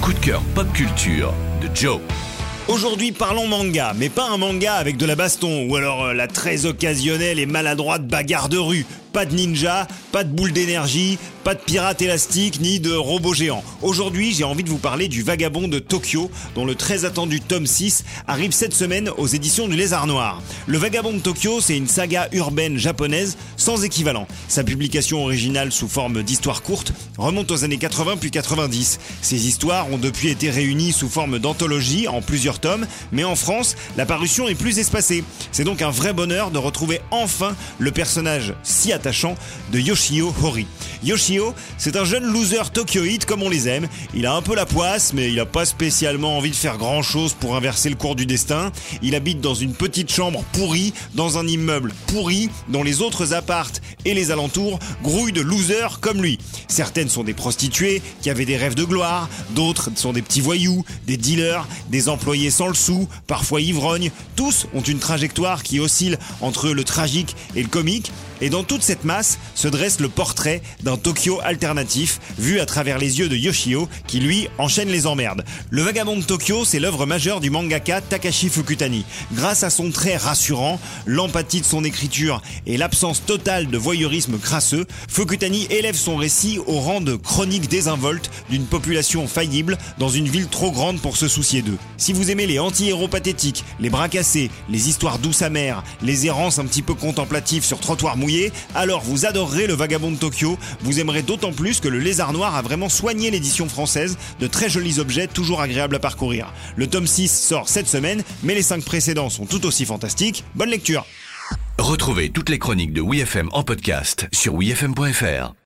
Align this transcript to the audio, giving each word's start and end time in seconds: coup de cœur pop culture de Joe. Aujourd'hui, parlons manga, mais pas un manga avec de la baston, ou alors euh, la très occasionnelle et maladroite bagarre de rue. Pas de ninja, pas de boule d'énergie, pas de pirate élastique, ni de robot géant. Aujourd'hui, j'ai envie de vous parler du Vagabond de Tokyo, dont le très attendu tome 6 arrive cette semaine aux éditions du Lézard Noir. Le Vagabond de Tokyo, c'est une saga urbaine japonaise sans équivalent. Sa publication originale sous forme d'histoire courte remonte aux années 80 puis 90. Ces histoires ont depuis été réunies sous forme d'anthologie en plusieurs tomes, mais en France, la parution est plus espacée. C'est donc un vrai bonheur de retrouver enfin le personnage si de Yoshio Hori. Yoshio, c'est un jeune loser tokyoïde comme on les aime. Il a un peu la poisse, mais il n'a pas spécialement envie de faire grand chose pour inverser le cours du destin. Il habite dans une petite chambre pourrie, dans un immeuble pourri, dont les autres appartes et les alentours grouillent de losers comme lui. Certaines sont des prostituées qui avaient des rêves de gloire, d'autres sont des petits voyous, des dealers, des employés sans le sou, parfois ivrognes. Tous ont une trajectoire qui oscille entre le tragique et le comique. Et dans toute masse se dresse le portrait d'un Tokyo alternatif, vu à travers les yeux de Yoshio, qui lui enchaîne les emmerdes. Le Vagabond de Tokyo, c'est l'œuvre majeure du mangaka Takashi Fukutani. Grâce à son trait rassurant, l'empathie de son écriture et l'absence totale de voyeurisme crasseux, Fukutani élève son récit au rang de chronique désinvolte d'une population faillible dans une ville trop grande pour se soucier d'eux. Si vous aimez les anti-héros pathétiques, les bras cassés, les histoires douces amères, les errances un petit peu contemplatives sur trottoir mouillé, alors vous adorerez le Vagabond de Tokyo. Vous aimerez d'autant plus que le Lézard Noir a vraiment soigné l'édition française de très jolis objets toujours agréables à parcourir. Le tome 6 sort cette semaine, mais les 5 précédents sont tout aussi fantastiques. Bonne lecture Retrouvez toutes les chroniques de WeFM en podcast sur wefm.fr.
coup 0.00 0.12
de 0.12 0.18
cœur 0.18 0.42
pop 0.54 0.66
culture 0.72 1.32
de 1.62 1.68
Joe. 1.74 2.00
Aujourd'hui, 2.68 3.12
parlons 3.12 3.46
manga, 3.46 3.92
mais 3.96 4.08
pas 4.08 4.28
un 4.28 4.36
manga 4.36 4.74
avec 4.74 4.96
de 4.96 5.06
la 5.06 5.14
baston, 5.14 5.68
ou 5.68 5.76
alors 5.76 6.06
euh, 6.06 6.14
la 6.14 6.26
très 6.26 6.66
occasionnelle 6.66 7.38
et 7.38 7.46
maladroite 7.46 8.06
bagarre 8.06 8.48
de 8.48 8.58
rue. 8.58 8.84
Pas 9.16 9.24
de 9.24 9.34
ninja, 9.34 9.88
pas 10.12 10.24
de 10.24 10.28
boule 10.28 10.52
d'énergie, 10.52 11.18
pas 11.42 11.54
de 11.54 11.60
pirate 11.60 12.02
élastique, 12.02 12.60
ni 12.60 12.80
de 12.80 12.92
robot 12.92 13.32
géant. 13.32 13.64
Aujourd'hui, 13.80 14.34
j'ai 14.34 14.44
envie 14.44 14.62
de 14.62 14.68
vous 14.68 14.76
parler 14.76 15.08
du 15.08 15.22
Vagabond 15.22 15.68
de 15.68 15.78
Tokyo, 15.78 16.30
dont 16.54 16.66
le 16.66 16.74
très 16.74 17.06
attendu 17.06 17.40
tome 17.40 17.66
6 17.66 18.04
arrive 18.26 18.52
cette 18.52 18.74
semaine 18.74 19.08
aux 19.16 19.26
éditions 19.26 19.68
du 19.68 19.76
Lézard 19.76 20.06
Noir. 20.06 20.42
Le 20.66 20.76
Vagabond 20.76 21.14
de 21.14 21.20
Tokyo, 21.20 21.62
c'est 21.62 21.78
une 21.78 21.86
saga 21.86 22.28
urbaine 22.32 22.76
japonaise 22.76 23.38
sans 23.56 23.84
équivalent. 23.84 24.26
Sa 24.48 24.64
publication 24.64 25.22
originale 25.22 25.72
sous 25.72 25.88
forme 25.88 26.22
d'histoire 26.22 26.62
courte 26.62 26.92
remonte 27.16 27.50
aux 27.50 27.64
années 27.64 27.78
80 27.78 28.16
puis 28.20 28.30
90. 28.30 28.98
Ces 29.22 29.46
histoires 29.46 29.90
ont 29.90 29.98
depuis 29.98 30.28
été 30.28 30.50
réunies 30.50 30.92
sous 30.92 31.08
forme 31.08 31.38
d'anthologie 31.38 32.06
en 32.06 32.20
plusieurs 32.20 32.58
tomes, 32.58 32.86
mais 33.12 33.24
en 33.24 33.36
France, 33.36 33.76
la 33.96 34.04
parution 34.04 34.46
est 34.46 34.54
plus 34.56 34.78
espacée. 34.78 35.24
C'est 35.52 35.64
donc 35.64 35.80
un 35.80 35.90
vrai 35.90 36.12
bonheur 36.12 36.50
de 36.50 36.58
retrouver 36.58 37.00
enfin 37.12 37.56
le 37.78 37.92
personnage 37.92 38.52
si 38.62 38.92
de 39.06 39.78
Yoshio 39.78 40.34
Hori. 40.42 40.66
Yoshio, 41.04 41.54
c'est 41.78 41.94
un 41.94 42.04
jeune 42.04 42.24
loser 42.24 42.72
tokyoïde 42.72 43.24
comme 43.24 43.42
on 43.42 43.48
les 43.48 43.68
aime. 43.68 43.86
Il 44.14 44.26
a 44.26 44.34
un 44.34 44.42
peu 44.42 44.56
la 44.56 44.66
poisse, 44.66 45.12
mais 45.12 45.28
il 45.28 45.36
n'a 45.36 45.46
pas 45.46 45.64
spécialement 45.64 46.36
envie 46.36 46.50
de 46.50 46.56
faire 46.56 46.76
grand 46.76 47.02
chose 47.02 47.34
pour 47.34 47.54
inverser 47.54 47.88
le 47.88 47.94
cours 47.94 48.16
du 48.16 48.26
destin. 48.26 48.72
Il 49.02 49.14
habite 49.14 49.40
dans 49.40 49.54
une 49.54 49.74
petite 49.74 50.10
chambre 50.10 50.42
pourrie, 50.52 50.92
dans 51.14 51.38
un 51.38 51.46
immeuble 51.46 51.92
pourri, 52.08 52.50
dont 52.68 52.82
les 52.82 53.00
autres 53.00 53.32
appartes 53.32 53.80
et 54.04 54.12
les 54.12 54.32
alentours 54.32 54.80
grouillent 55.04 55.32
de 55.32 55.40
losers 55.40 56.00
comme 56.00 56.20
lui. 56.20 56.38
Certaines 56.66 57.08
sont 57.08 57.22
des 57.22 57.34
prostituées 57.34 58.02
qui 58.22 58.30
avaient 58.30 58.44
des 58.44 58.56
rêves 58.56 58.74
de 58.74 58.84
gloire, 58.84 59.28
d'autres 59.50 59.90
sont 59.94 60.12
des 60.12 60.22
petits 60.22 60.40
voyous, 60.40 60.84
des 61.06 61.16
dealers, 61.16 61.68
des 61.90 62.08
employés 62.08 62.50
sans 62.50 62.66
le 62.66 62.74
sou, 62.74 63.08
parfois 63.28 63.60
ivrognes. 63.60 64.10
Tous 64.34 64.66
ont 64.74 64.82
une 64.82 64.98
trajectoire 64.98 65.62
qui 65.62 65.78
oscille 65.78 66.18
entre 66.40 66.70
le 66.70 66.82
tragique 66.82 67.36
et 67.54 67.62
le 67.62 67.68
comique. 67.68 68.10
Et 68.40 68.50
dans 68.50 68.64
toute 68.64 68.82
masse 69.04 69.38
se 69.54 69.68
dresse 69.68 70.00
le 70.00 70.08
portrait 70.08 70.62
d'un 70.82 70.96
Tokyo 70.96 71.40
alternatif, 71.42 72.20
vu 72.38 72.60
à 72.60 72.66
travers 72.66 72.98
les 72.98 73.18
yeux 73.18 73.28
de 73.28 73.36
Yoshio, 73.36 73.88
qui 74.06 74.20
lui 74.20 74.48
enchaîne 74.58 74.88
les 74.88 75.06
emmerdes. 75.06 75.44
Le 75.70 75.82
Vagabond 75.82 76.16
de 76.16 76.22
Tokyo, 76.22 76.64
c'est 76.64 76.80
l'œuvre 76.80 77.06
majeure 77.06 77.40
du 77.40 77.50
mangaka 77.50 78.00
Takashi 78.00 78.48
Fukutani. 78.48 79.04
Grâce 79.32 79.62
à 79.62 79.70
son 79.70 79.90
trait 79.90 80.16
rassurant, 80.16 80.80
l'empathie 81.06 81.60
de 81.60 81.66
son 81.66 81.84
écriture 81.84 82.42
et 82.66 82.76
l'absence 82.76 83.24
totale 83.24 83.68
de 83.68 83.78
voyeurisme 83.78 84.38
crasseux, 84.38 84.86
Fukutani 85.08 85.66
élève 85.70 85.96
son 85.96 86.16
récit 86.16 86.58
au 86.66 86.80
rang 86.80 87.00
de 87.00 87.16
chronique 87.16 87.68
désinvolte 87.68 88.30
d'une 88.50 88.66
population 88.66 89.26
faillible 89.26 89.78
dans 89.98 90.08
une 90.08 90.28
ville 90.28 90.48
trop 90.48 90.70
grande 90.70 91.00
pour 91.00 91.16
se 91.16 91.28
soucier 91.28 91.62
d'eux. 91.62 91.78
Si 91.96 92.12
vous 92.12 92.30
aimez 92.30 92.46
les 92.46 92.58
anti-héros 92.58 93.08
pathétiques, 93.08 93.64
les 93.80 93.90
bras 93.90 94.08
cassés, 94.08 94.50
les 94.68 94.88
histoires 94.88 95.18
douces 95.18 95.42
amères, 95.42 95.82
les 96.02 96.26
errances 96.26 96.58
un 96.58 96.66
petit 96.66 96.82
peu 96.82 96.94
contemplatives 96.94 97.64
sur 97.64 97.80
trottoir 97.80 98.16
mouillé, 98.16 98.52
alors 98.76 99.02
vous 99.02 99.26
adorerez 99.26 99.66
le 99.66 99.74
Vagabond 99.74 100.10
de 100.10 100.16
Tokyo. 100.16 100.58
Vous 100.82 101.00
aimerez 101.00 101.22
d'autant 101.22 101.52
plus 101.52 101.80
que 101.80 101.88
le 101.88 101.98
Lézard 101.98 102.32
Noir 102.32 102.54
a 102.54 102.62
vraiment 102.62 102.88
soigné 102.88 103.30
l'édition 103.30 103.68
française 103.68 104.18
de 104.38 104.46
très 104.46 104.68
jolis 104.68 104.98
objets 104.98 105.26
toujours 105.26 105.60
agréables 105.60 105.96
à 105.96 106.00
parcourir. 106.00 106.52
Le 106.76 106.86
tome 106.86 107.06
6 107.06 107.28
sort 107.28 107.68
cette 107.68 107.88
semaine, 107.88 108.22
mais 108.42 108.54
les 108.54 108.62
5 108.62 108.84
précédents 108.84 109.30
sont 109.30 109.46
tout 109.46 109.66
aussi 109.66 109.84
fantastiques. 109.84 110.44
Bonne 110.54 110.70
lecture 110.70 111.06
Retrouvez 111.78 112.30
toutes 112.30 112.48
les 112.48 112.58
chroniques 112.58 112.92
de 112.92 113.02
WeFM 113.02 113.48
en 113.52 113.62
podcast 113.62 114.28
sur 114.32 114.54
wefm.fr. 114.54 115.56